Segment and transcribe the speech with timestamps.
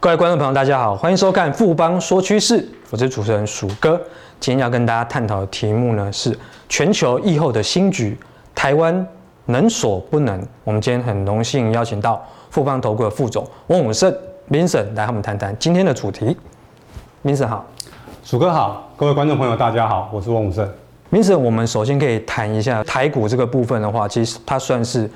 [0.00, 4.00] 各位观众朋友，大家好，欢迎收看富邦说趋势，我是主持人鼠哥。
[4.38, 6.38] 今天要跟大家探讨的题目呢是
[6.68, 8.16] 全球疫后的新局，
[8.54, 9.04] 台湾
[9.46, 10.40] 能所不能？
[10.62, 14.14] 我们今天很荣幸邀请到富邦投顾的副总翁武胜
[14.48, 16.36] Vincent 来和我们谈谈今天的主题。
[17.24, 17.66] Vincent 好，
[18.22, 20.70] 鼠哥好，各位观众朋友大家好，我是翁武胜。
[21.10, 25.10] Vincent，我们首先可以谈一下台股这个部分的话，其实它算是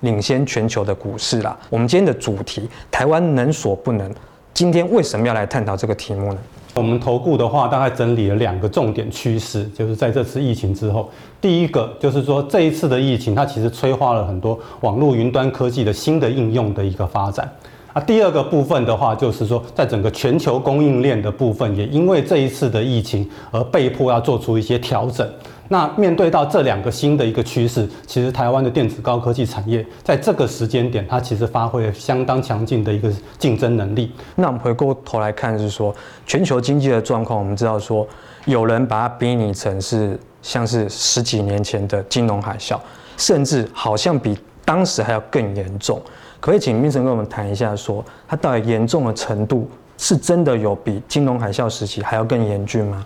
[0.00, 1.56] 领先全球的股市啦。
[1.68, 4.10] 我们今天的主题，台湾能所不能？
[4.54, 6.38] 今天为什么要来探讨这个题目呢？
[6.74, 17.50] 我们投顾的话，大概整理了两个重点趋势，就是在这次疫情之后，第一个就是说这一次的疫情，它其实催化了很多网络云端科技的新的应用的一个发展。
[17.92, 25.28] 啊，第二个部分的话，就是说在整个全球供应链的部分，也因为这一次的疫情而被迫要做出一些调整。
[25.68, 34.12] 那面对到这两个新的一个趋势，其实台湾的电子高科技产业在这个时间点，它其实发挥了相当强劲的一个竞争能力。
[34.34, 35.94] 那我们回过头来看，是说
[36.26, 38.06] 全球经济的状况，我们知道说
[38.46, 42.78] 有人把它比拟成是像是十几年前的金融海啸，
[43.18, 46.00] 甚至好像比当时还要更严重。
[46.40, 53.04] 可以请 Vincent 跟我们谈一下说，说它到底严重的程度是真的有比金融海啸时期还要更严峻吗？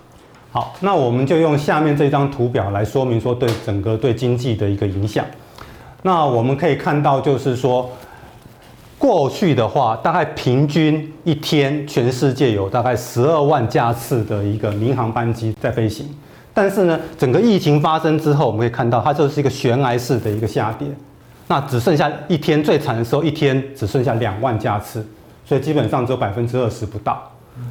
[0.53, 5.25] 好，那我们就用下面这张图表来说明说对整个对经济的一个影响。
[6.03, 7.89] 那我们可以看到，就是说
[8.99, 16.07] 过去的话，大概平均一天全世界有大概十二万架次的一个民航班机在飞行。
[16.53, 20.87] 但是呢，整个疫情发生之后，我们可以看到它就是一个悬崖式的一个下跌。
[21.47, 25.03] 那只剩下一天最惨的时候，一天只剩下两万架次，
[25.43, 27.23] 所以基本上只有百分之二十不到。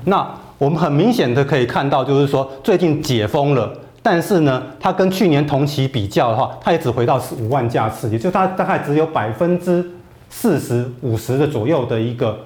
[0.05, 0.29] 那
[0.63, 3.69] 我们很明显的可以看到，就是说最近解封了，
[4.01, 9.85] 但是呢，它跟去年同期比较的话，它也只回到十五万架次，也就它大概只有百分之
[10.31, 12.39] 四十五十的左右的一个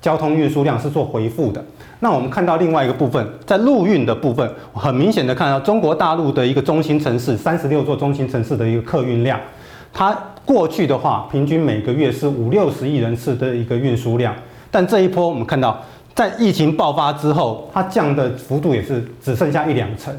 [0.00, 1.62] 交通运输量是做回复的。
[1.98, 9.38] 那我们看到另外一个部分，在陆运的部分，很明显的看到中国大陆的一个中心城市，三十六座中心城市的一个客运量，
[9.92, 14.34] 它过去的话，平均每个月是五六十亿人次的一个运输量，
[14.70, 15.78] 但这一波我们看到。
[16.14, 20.14] 在疫情爆发之后，它降的幅度也是只剩下一两成。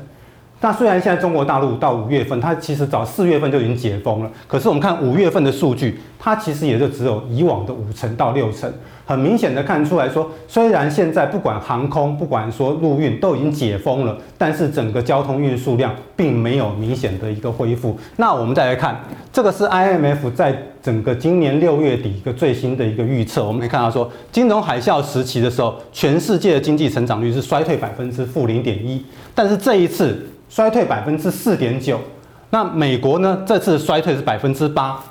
[0.63, 8.71] 那虽然现在中国大陆到五月份，它其实早四月份就已经解封了，可是我们看五月份的数据，它其实也就只有以往的五成到六成。
[9.03, 17.99] 很明显的看出来说，虽然现在不管航空，不管说陆运都已经解封了，但是整个交通运输量并没有明显的一个恢复。
[18.17, 19.01] 那我们再来看，
[19.33, 29.03] 这个是 IMF 在整个今年六月底一个最新的一个预测，我们可以看到说，金融海啸时期的时候，全世界的经济成长率是衰退百分之负零点一，
[29.35, 30.27] 但是这一次。
[30.53, 31.97] 衰退百分之四点九，
[32.49, 33.41] 那美国呢？
[33.47, 35.01] 这次衰退是百分之八，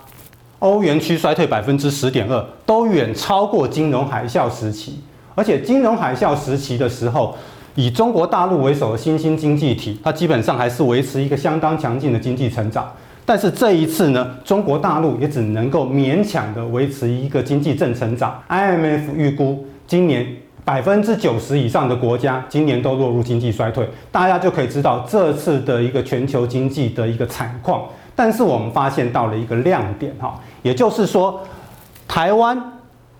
[0.58, 5.00] 欧元区衰退百分之十点二，都远超过金融海啸时期。
[5.34, 7.34] 而且金融海啸时期的时候，
[7.74, 12.92] 以中国大陆为首的新兴经济体，它基本上还是维持一个相当强劲的经济成长。
[13.30, 18.42] 但是这一次呢，中国大陆也只能够勉强的维持一个经济正成长。
[18.48, 20.26] IMF 预估今年。
[20.62, 27.82] 百分之九十以上的国家今年都落入经济衰退，大家就可以知道这次的一个全球经济的一个惨况。
[28.14, 31.40] 但是我们发现到了一个亮点哈，也就是说，
[32.06, 32.60] 台湾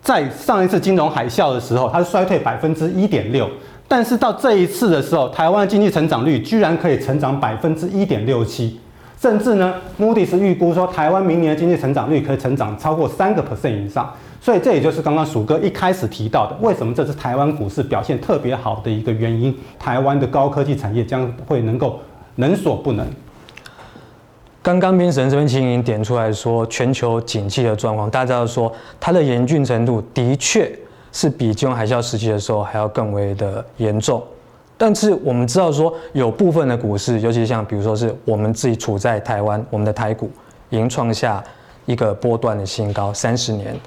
[0.03, 3.49] 在上一次金融海啸的时候，它是衰退百分之一点六，
[3.89, 8.79] 但是到这一次的时候，台湾的经济成长率居然可以成长百分之一点六七，
[9.21, 14.11] 甚至呢，Moody's 预估说台湾明年的经济成长率可以成长超过三个 percent 以上。
[14.41, 19.55] 所以这也就是刚刚鼠哥一开始提到的，为什么这次台湾股市表现特别好的一个原因。
[19.79, 21.99] 台湾的高科技产业将会能够
[22.37, 23.07] 能所不能。
[24.63, 30.73] 刚刚 Vincent 这边其实已经点出来说，全球景气的状况，大家都说它的严峻程度的确
[31.13, 34.23] 是比金融海啸时期的时候还要更为的严重。
[34.81, 40.31] 但是我们知道说，有部分的股市，尤其像比如说是我们自己处在台湾，我们的台股
[40.71, 41.45] 已经创下
[41.85, 43.79] 一个波段的新高，三十年。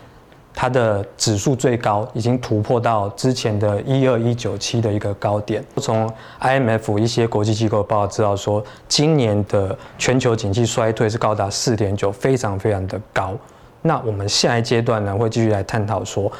[0.53, 5.65] 它的指数最高已经突破到之前的一二一九七的一个高点。
[5.77, 6.07] 从
[6.39, 13.33] IMF 一些国际机构报告知道说，今年的全球经济衰退是高达四点九，非常非常的高。
[13.81, 16.31] 那我们下一阶段呢，会继续来探讨说，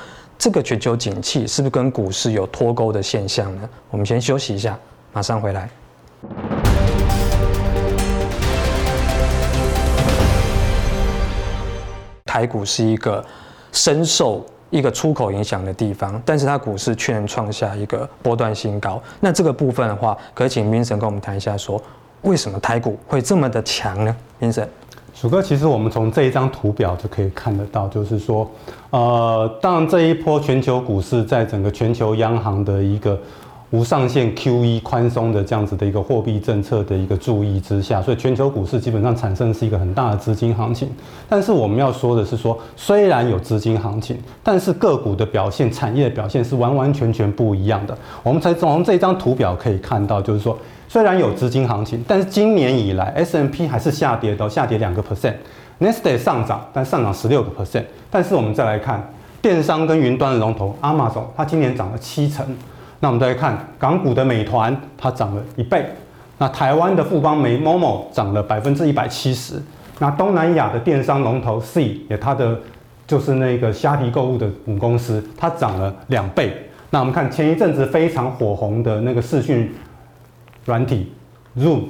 [0.44, 3.69] 这个全球景气是不是跟股市有脱钩的现象呢？
[3.90, 4.78] 我们先休息一下，
[5.13, 5.69] 马上回来。
[12.25, 13.24] 台股是一个。
[13.72, 19.01] 深受一个出口影响的地方，但是它股市却能创下一个波段新高。
[19.19, 21.86] 那这个部分的话，可以请 Vincent 跟我们谈一下说，说
[22.23, 24.67] 为什么台股会这么的强呢？Vincent，
[25.13, 28.49] 鼠哥，其实我们从这一张图表就可以看得到，就是说，
[28.91, 33.19] 呃，当这一波全球股市在整个全球央行的一个
[33.71, 40.89] 无上限 QE 宽松的这样子的一个货币政策的一个注意之下，所以全球股市基本上产生是一个很大的资金行情。
[41.27, 47.97] 但是我们要说的是说，虽然有资金行情，但是个股的表现、产业的表现是完完全全不一样的。
[48.23, 50.57] 我们才从这张图表可以看到，就是说。
[50.94, 57.84] 虽然有资金行情，但是今年以来 S&P 还是下跌的，下跌两个 percent，Nasdaq 上涨，但上涨十六个 percent。
[58.12, 59.04] 但是我们再来看
[59.42, 62.45] 电商跟云端的龙头 Amazon，它今年涨了七成。
[63.00, 65.84] 那我们再来看港股的美团，它涨了一倍。
[66.38, 69.60] 那台湾的富邦媒 Momo 涨了百分之一百七十。
[69.98, 72.56] 那东南亚的电商龙头 Sea 也它的
[73.07, 76.54] 就是那个虾皮购物的母公司，它涨了两倍。
[76.92, 79.74] 那我们看前一阵子非常火红的那个视讯。
[80.65, 81.12] 软体
[81.57, 81.81] Zoom，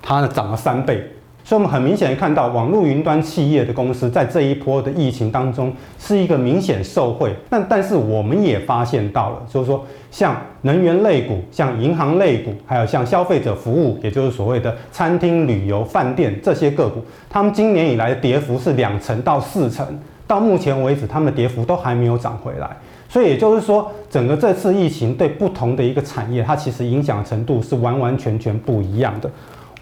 [0.00, 1.02] 它涨了三倍，
[1.44, 7.34] 所以我们很明显的看到网络云端企业的公司在这一波的疫情当中是一个明显受惠。
[7.50, 19.86] 那但是我们也发现到了，就是说像能源类股、像银行类股，还有像消费者服务，也就是所谓的餐厅、旅游、饭店这些个股，他们今年以来的跌幅是两成到四成，
[20.26, 22.76] 到目前为止，他们的跌幅都还没有涨回来。
[23.12, 29.30] 所以也就是说，整个这次疫情对不同的一个产业，它其实影响程度是完完全全不一样的。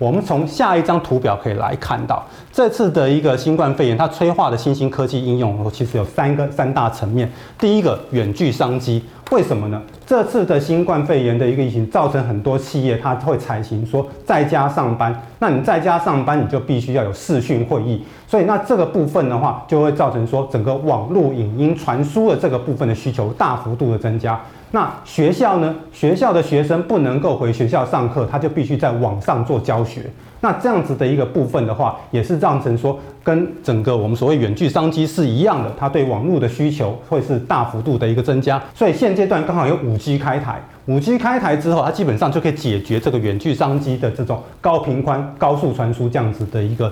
[0.01, 7.31] 我们从下一张图表可以来看到，这次的一个新冠肺炎，它催化的新兴科技应用，其实有三个三大层面。
[7.59, 9.05] 第一个，远距商机。
[9.31, 9.81] 为什么呢？
[10.07, 15.15] 这次的新冠肺炎的一个疫情，造成很多企业它会采行说在家上班。
[15.39, 18.03] 那你在家上班，你就必须要有视讯会议。
[18.27, 24.41] 所以那这个部分的话，就会造成说整个网络影音传输的这个部分的需求大幅度的增加。
[24.73, 25.75] 那学校呢？
[25.93, 30.03] 学校的学生不能够回学校上课，他就必须在网上做教学。
[30.41, 38.63] 那这样子的一个部分的话，也是造成说跟整个我们所谓远距商机是一样的，它对网络的需求会是大幅度的一个增加。
[38.75, 46.91] 所以现阶段刚好有五 G 开台，五 G 开台之后，它基本上就可以解决这个远距商机的这种高频宽、高速传输这样子的一个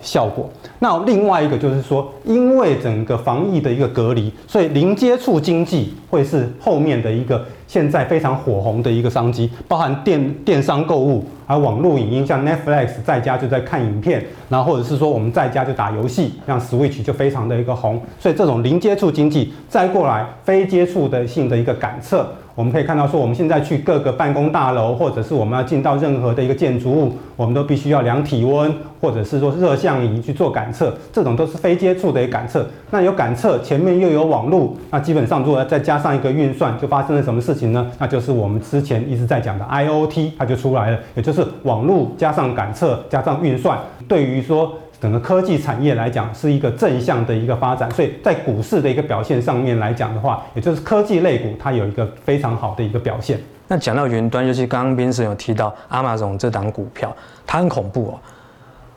[0.00, 0.48] 效果。
[0.78, 11.24] 那另外一个就是说，因为整个防疫的一个隔离，所以零接触经济会是后面的一个现在非常火红的一个商机，包含电电商购物。
[11.48, 22.28] 而网络影音，像 Netflix 在家就在看影片，然后或者是说我们在家就打游戏，像 Switch 就非常的一个红，所以这种零接触经济，再过来非接触的性的一个感测。
[22.54, 32.66] 我们可以看到，说我们现在去各个办公大楼，或者是我们要进到任何的一个建筑物，我们都必须要量体温，或者是说热像仪去做感测，这种都是非接触的一个感测。
[32.90, 37.88] 那有感测，前面又有网络，那基本上如果再加上一个运算，就发生了什么事情呢？
[37.96, 44.72] 那就是我们之前一直在讲的 IoT，它就出来了，也就是是网络加上感测加上运算，对于说。
[45.00, 53.38] 整个科技产业来讲是一个正向的一个发展，所以在股市的一个表现上面来讲的话，也就是科技类股它有一个非常好的一个表现。
[53.68, 58.18] 那讲到云端，尤其刚刚彬神有提到阿玛总这档股票，它很恐怖哦。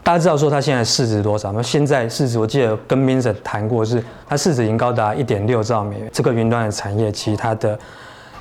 [0.02, 1.52] 大家知道说它现在市值多少？
[1.52, 6.10] 那现在市值我记得跟彬神谈过是，是它市值已经高达一点六兆美元。
[6.12, 7.78] 这个云端的产业其实它的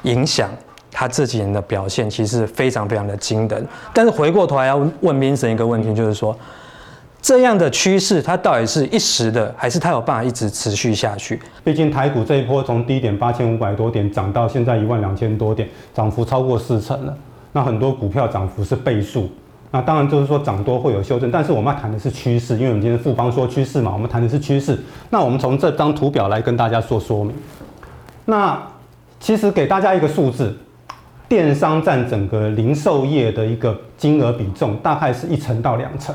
[0.05, 0.49] 影响，
[0.91, 3.67] 他这几年的表现其实非常非常的惊人。
[3.93, 6.37] 但是回过头来要问彬神一个问题，就是说。
[7.23, 11.39] 这样的趋势，它到底是一时的，还是它有办法一直持续下去？
[11.63, 17.15] 毕竟台股这一波从低点八千五百多点涨到现在一万两千多点，涨幅超过四成了。
[17.53, 19.29] 那很多股票涨幅是倍数。
[19.71, 24.79] 那当然就是说涨多会有修正，但是我们要谈的是趋势，因为我们今天富邦说趋势嘛，我们谈的是趋势。
[25.11, 27.35] 那我们从这张图表来跟大家做说明。
[28.25, 28.59] 那
[29.21, 30.57] 其实给大家一个数字，
[31.31, 36.13] 电商占整个零售业的一个金额比重，大概是一成到两成。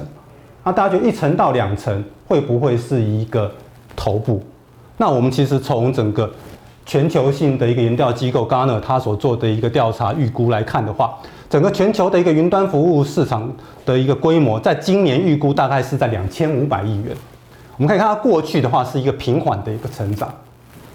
[0.66, 3.50] 那大家觉得一成到两成会不会是一个
[3.96, 4.44] 头部？
[4.98, 6.30] 那我们其实从整个
[6.86, 11.18] 全球性的一个研调机构 g a r n e r 他所做的一个调查预估来看的话，
[11.50, 13.50] 整个全球的一个云端服务市场
[13.86, 17.16] 的一个规模，在今年预估大概是在两千五百亿元。
[17.78, 20.30] 我们可以看它过去的话是一个平缓的一个成长，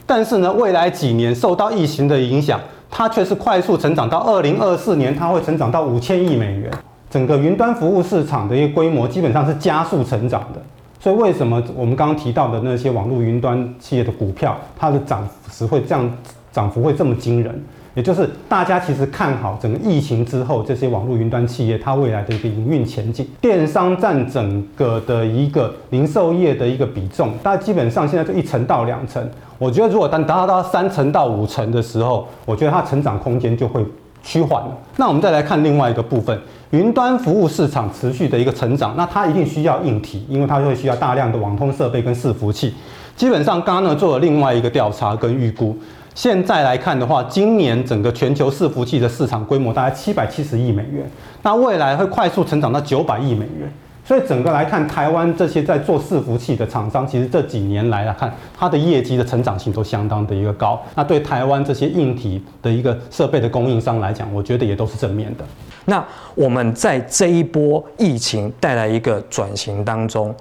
[0.04, 2.60] 但是呢，未来几年受到疫情的影响，
[2.90, 6.70] 它却是快速成长到二零二四年，它会成长到五千亿美元。
[7.08, 10.60] 整个云端服务市场的一个规模基本上是加速成长的，
[11.00, 16.08] 所以为什么我们刚刚提到的那些网络云端企业的股票，它的涨幅会这样
[16.52, 17.64] 涨幅会这么惊人？
[17.94, 23.26] 也就是大家其实看好整个疫情之后这些网络云端企业它未来的一个营运前景。
[23.40, 29.28] 电商占整个的一个零售业的一个比重，大概基本上现在就一成到两成。
[29.58, 33.84] 我觉得如果当达到三成到五成的时候，我觉得它成长空间就会
[34.22, 34.76] 趋缓了。
[34.96, 36.38] 那我们再来看另外一个部分，
[36.70, 42.72] 云端服务市场持续的一个成长，那它一定需要硬体，因为它会需要大量的网通设备跟伺服器。
[43.16, 45.76] 基本上，刚刚呢做了另外一个调查跟预估，
[46.20, 51.10] 现在来看的话，今年整个全球伺服器的市场规模大概七百七十亿美元，
[51.40, 53.72] 那未来会快速成长到九百亿美元。
[54.04, 60.78] 所以整个来看，台湾这些在做伺服器的厂商，其实这几年来来看，它的业绩的成长性都相当的一个高。
[60.94, 65.44] 那对台湾这些硬体的一个设备的供应商来讲，我觉得也都是正面的。
[65.86, 70.34] 那我们在这一波疫情带来一个转型当中，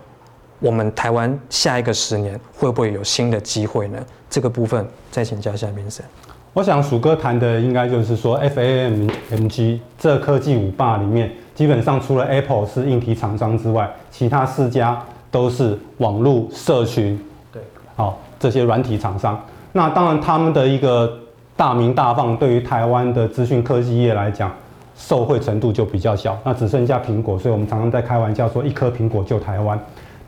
[0.59, 3.97] 我们台湾下一个十年会不会有新的机会呢？
[4.29, 6.05] 这个部分再请教一下明生。
[6.53, 11.31] 我想鼠哥谈的应该就是说，FAMG 这科技五霸里面。
[11.55, 17.19] 基本上除了 Apple 是硬体厂商之外，其他四家都是网络社群，
[17.51, 17.61] 对，
[17.97, 19.37] 好这些软体厂商。
[19.73, 21.11] 那当然他们的一个
[21.57, 24.49] 大名大放，对于台湾的资讯科技业来讲，
[24.95, 26.37] 受惠程度就比较小。
[26.45, 29.77] 那只剩下苹果，所以我们常常在开玩笑说，一颗苹果救台湾。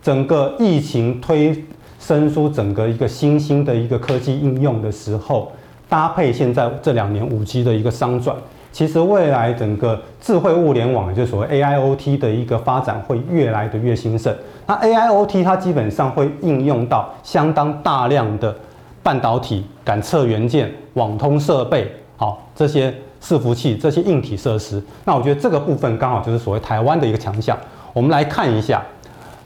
[0.02, 1.64] 整个疫情推
[2.00, 5.52] 生出整个一个新兴的一个科技应用的时候，
[5.88, 8.36] 搭配现在这两年五 G 的一个商转。
[8.72, 14.34] 其实未来整个智慧物联网，就所谓 AIoT 的一个发展会越来的越兴盛。
[14.66, 18.56] 那 AIoT 它基本上会应用到相当大量的
[19.04, 24.82] 半导体、感测元件、网通设备，好这些伺服器、这些硬体设施。
[25.04, 27.58] 那我觉得这个部分刚好就是所谓台湾的一个强项。
[27.92, 28.82] 我们来看一下，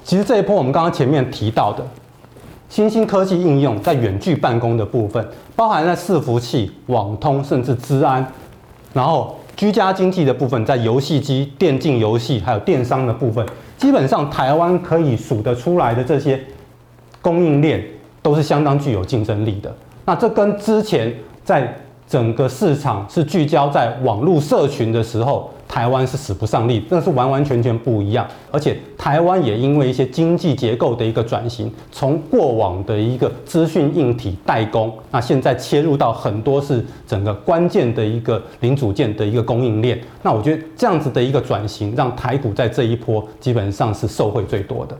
[0.06, 1.84] 其实这一波我们刚刚前面提到的
[2.70, 8.26] 新兴科技应用，在远距办公的部分，包含在伺服器、网通，甚至资安。
[8.94, 13.44] 然后居家经济的部分，在游戏机、电竞游戏还有电商的部分，
[13.80, 16.40] 基本上台湾可以数得出来的这些
[17.20, 17.84] 供应链
[18.22, 19.76] 都是相当具有竞争力的。
[20.06, 21.12] 那这跟之前
[21.44, 21.76] 在
[22.08, 25.50] 整个市场是聚焦在网络社群的时候。
[25.68, 28.26] 台湾是使不上力，那是完完全全不一样。
[28.52, 40.00] 而且台湾也因为一些经济结构的一个转型，从过往的一个资讯硬体代工，那现在切入到很多是整个关键的一个零组件的一个供应链。
[40.22, 44.98] 那我觉得这样子的一个转型，让台股在这一波基本上是受惠最多的。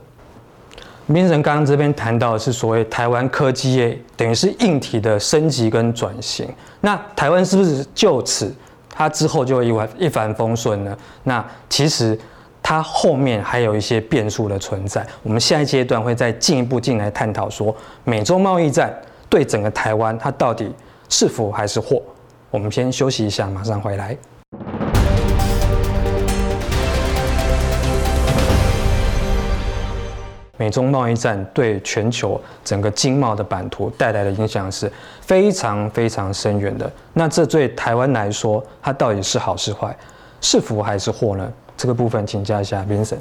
[1.08, 6.48] 明神刚刚这边谈到的是所谓台湾科技业，等于是硬体的升级跟转型。
[6.80, 8.52] 那台湾是不是就此？
[8.96, 10.98] 它之后就会一帆一帆风顺了？
[11.24, 12.18] 那其实
[12.62, 15.06] 它后面还有一些变数的存在。
[15.22, 18.92] 我们下一阶段会再进一步进来探讨说，美洲贸易战
[19.28, 20.74] 对整个台湾它到底
[21.10, 22.02] 是福还是祸？
[22.50, 24.16] 我们先休息一下，马上回来。
[30.56, 36.90] 美中贸易战对全球整个经贸的版图带来的影响是非常非常深远的。
[37.12, 39.96] 那这对台湾来说，它到底是好是坏，
[40.40, 41.52] 是福还是祸呢？
[41.76, 43.18] 这个部分请教一下 Vincent。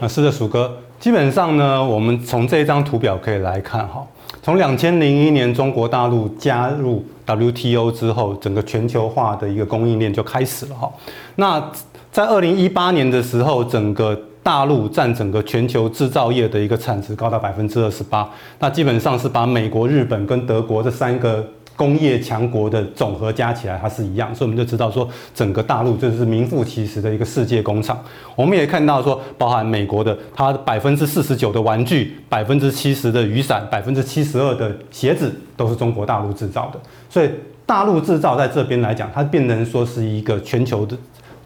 [0.00, 0.74] 啊，是的，鼠哥。
[0.98, 4.06] 基本上呢，我们从这张图表可以来看哈，
[4.42, 10.90] 从两千零一年中国大陆加入 WTO 之后，整个全球化的一个供应链就开始了哈。
[11.36, 11.70] 那
[12.10, 21.42] 在二零一八年的时候，整个大陆占整个全球制造业的一个产值高达百分之二十八，那基本上是把美国、日本跟德国这三个
[21.74, 27.98] 工业强国的总和加起来，它是一样，所以我们就知道说，整个大陆就是名副其实的一个世界工厂。
[28.36, 36.78] 我们也看到说，包含美国的，它百分之四十九的玩具、百分之七十的雨伞、百分之七十二的鞋子，都是中国大陆制造的。
[37.08, 37.30] 所以
[37.64, 40.94] 大陆制造在这边来讲，它变成说是一个全球的。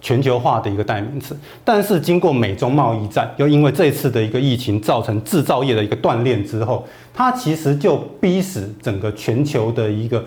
[0.01, 10.25] 全球化的一个代名词，但是经过美中贸易战，又因为这次的一个疫情造成制造业的一个断链之后，它其实就逼使整个全球的一个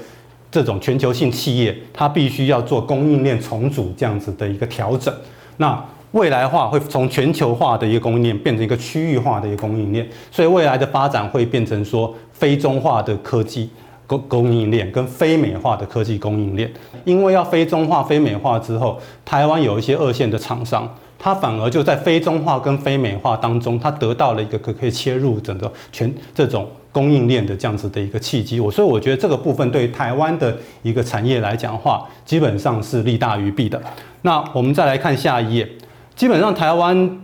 [0.52, 5.14] 这种全球性企业，它必须要做供应链重组这样子的一个调整。
[5.58, 13.70] 那未来化会从全球化的一个供应链变成一个区域化的一个供应链，所以未来的发展会变成说非中化的科技。
[14.18, 16.72] 供应链跟非美化的科技供应链，
[17.06, 20.88] 因为要非中化、非美化之后，台湾有一些二线的厂商，
[21.18, 28.60] 它反而就在非中化跟非美化当中，它得到了一个可可以切入整个全这种供应链的这样子的一个契机。
[28.60, 33.82] 我所以我觉得这个部分对台湾的一个产业来讲的话，基本上是利大于弊的。
[34.22, 35.68] 那我们再来看下一页，
[36.16, 37.20] 基本上台湾。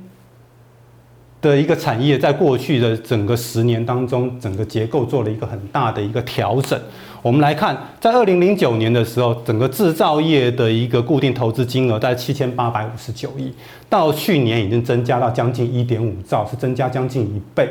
[1.41, 6.79] 的一个产业，在过去的整个十年当中，整个结构做了一个很大的一个调整。
[7.22, 13.51] 我们来看，在二零零九年的时候，整个制造业的一个固定投资金额在七千八百五十九亿，
[13.89, 17.70] 到去年已经增加到将近一点五兆，是增加将近一倍。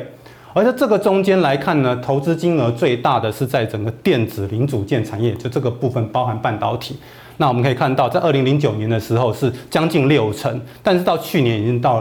[0.53, 6.97] 而在这个中间来看呢，投资金额最大的是在整个电子零组件产业，就这个部分包含半导体。
[7.37, 11.97] 那我们可以看到，在二零零九年的时候是将近六成，但是到去年已经到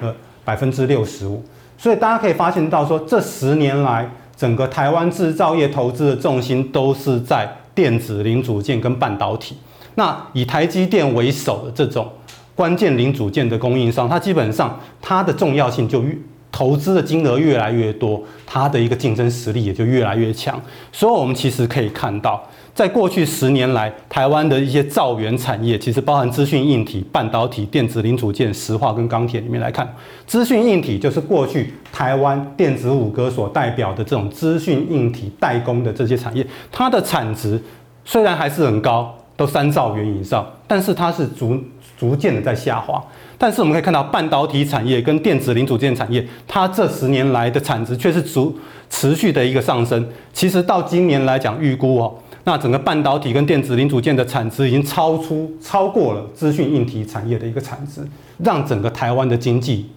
[0.00, 0.14] 了
[0.48, 1.44] 百分之六十五。
[1.76, 9.54] 所以大家可以发现到说，这十年来整个台湾制造业投资的重心都是在电子零组件跟半导体。
[9.96, 12.10] 那以台积电为首的这种
[12.54, 16.16] 关键零组件的供应商，它基本上它的重要性就越
[16.50, 20.58] 投资的金额越来越多，它的一个竞争实力也就越来越强。
[20.90, 22.42] 所以，我们其实可以看到。
[22.78, 29.92] 在过去十年来，台湾的一些造元产业，其实包含资讯硬体、半导体、电子零组件、石化跟钢铁里面来看，
[30.28, 37.60] 资讯硬体就是过去台湾电子五哥所代表的这种资讯硬体代工的这些产业，它的产值
[38.04, 41.60] 虽然还是很高，都三兆元以上，但是它是逐
[41.98, 43.02] 逐渐的在下滑。
[43.36, 48.56] 但是我们可以看到，半导体产业跟电子零组件产业，它这十年来的产值却是逐
[48.88, 50.08] 持续的一个上升。
[50.32, 52.14] 其实到今年来讲，预估哦。
[52.48, 58.00] 那整个半导体跟电子零组件的产值已经超出超过了资讯硬体产业的一个产值，
[58.38, 59.90] 让整个台湾的经济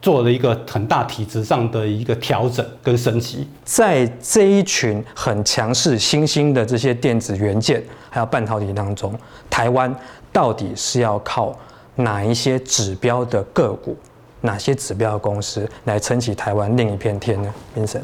[0.00, 3.46] 做了一个很大体质上的一个调整跟升级。
[3.64, 7.80] 在这一群很强势新兴的这些电子元件
[8.10, 9.16] 还有半导体当中，
[9.48, 9.94] 台湾
[10.32, 11.56] 到底是要靠
[11.94, 13.96] 哪一些指标的个股，
[14.40, 18.02] 哪些指标的公司来撑起台湾另一片天呢？Vincent，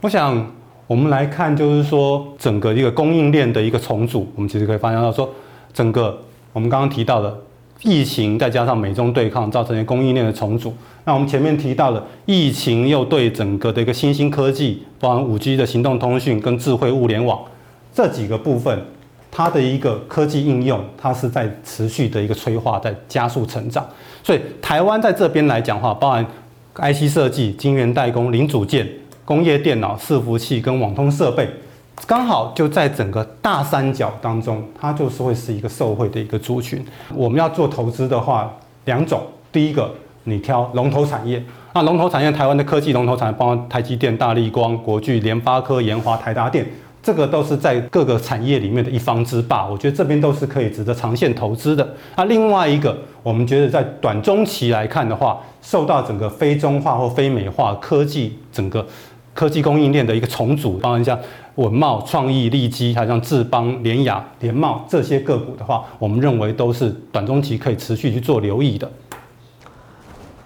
[0.00, 0.44] 我想。
[0.88, 5.28] 我们来看，就是说整个一个供应链的一个重组，我们其实可以发现到说，
[5.74, 6.18] 整个
[6.54, 7.38] 我们刚刚提到的
[7.82, 10.72] 疫情，再加上美中对抗，造成的供应链的重组。
[11.04, 17.38] 那我们前面提到的疫情，又对整个的一个新兴科技，包含五 G 的行动通讯跟智慧物联网
[17.92, 18.82] 这几个部分，
[19.30, 23.86] 它的一个科技应用，它是在持续的一个催化，在加速成长。
[24.22, 26.26] 所以台湾在这边来讲话，包含
[26.76, 28.88] IC 设计、晶圆代工、零组件。
[29.28, 31.46] 工业电脑、伺服器跟网通设备，
[32.06, 36.82] 刚好就在整个大三角当中，它就是会是一个受惠的一个族群。
[37.14, 38.50] 我们要做投资的话，
[38.86, 39.20] 两种，
[39.52, 39.94] 第一个
[40.24, 41.44] 你挑龙头产业，
[41.74, 46.66] 那龙头产业台湾的科技龙头产业，包括台积电、大立光、国巨、联发科、研华、台达电，
[47.02, 49.66] 这个都是在各个产业里面的一方之霸。
[49.66, 51.86] 我觉得这边都是可以值得长线投资的。
[52.16, 58.86] 那另外一个，我们觉得在短中期来看的话，受到整个非中化或非美化科技整个。
[59.38, 61.16] 科技供应链的一个重组，包含像
[61.54, 68.90] 稳懋、创意、利基，还有像智邦、联雅、联茂这些个股的话，我们认为都是短中期可以持续去做留意的。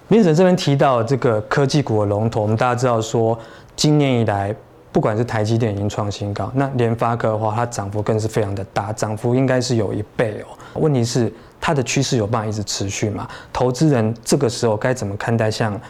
[0.08, 3.38] 明神这边提到这个科技股的龙头，我们大家知道说，
[3.74, 4.54] 今年以来
[4.92, 10.52] 不管是台积电已经创新高，那联发科的话，它涨幅更是非常的大，涨幅应该是有一倍哦。
[10.74, 13.26] 问题是它的趋势有办法一直持续吗？
[13.54, 15.80] 投资人这个时候该怎么看待像？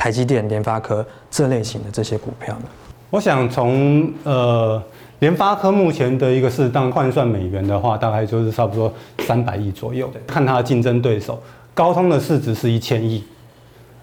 [0.00, 2.64] 台积电、联发科这类型的这些股票呢？
[3.10, 4.82] 我想从呃
[5.18, 10.10] 联发科目前的一个适当换算美元的话，大概就是差不多三百亿左右。
[10.26, 11.38] 看它的竞争对手，
[11.74, 13.22] 高通的市值是一千亿。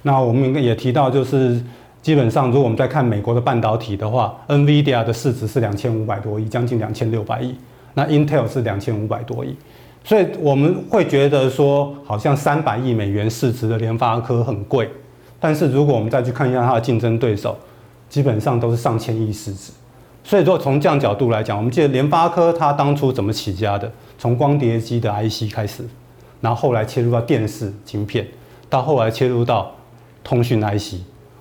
[0.04, 1.60] 那我们也提到，就是
[2.04, 7.56] 基本上如果我们在看美国的半导体的话，NVIDIA 的市值是两千五百多亿，将近两千六百亿。
[7.96, 9.56] 那 Intel 是两千五百多亿，
[10.04, 14.88] 所以我们会觉得说，好像三百亿美元市值的联发科很贵。
[15.40, 17.58] 但是如果我们再去看一下它的竞争对手，
[18.10, 19.72] 基本上都是上千亿市值。
[20.24, 23.92] 所以如果从这样角度来讲，我们记得联发科它当初怎么起家的？
[24.18, 25.88] 从光碟机的 IC 开始，
[26.42, 28.28] 然后后来切入到电视晶片，
[28.68, 29.72] 到后来切入到
[30.24, 30.96] 通讯 IC。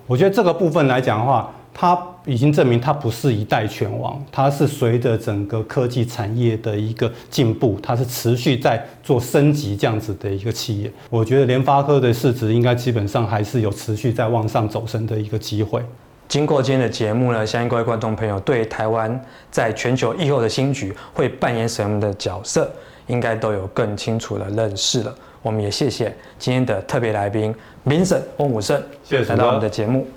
[0.05, 10.91] 我觉得这个部分来讲的话，它已经证明它不是一代拳王，它是随着整个科技产业的一个进步，它是持续在做升级这样子的一个企业。
[11.11, 15.79] 我觉得联发科的市值应该基本上还是有持续在往上走升的一个机会。
[16.27, 22.67] 经过今天的节目呢，相信各位观众朋友对台湾在全球疫后的新局会扮演什么的角色，
[23.05, 25.15] 应该都有更清楚的认识了。
[25.43, 27.53] 我们也谢谢今天的特别来宾
[27.85, 30.07] Vincent 翁武胜，谢谢来到我们的节目。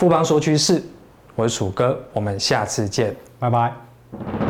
[0.00, 0.82] 富邦说趋势，
[1.34, 4.49] 我是楚哥，我们下次见，拜拜。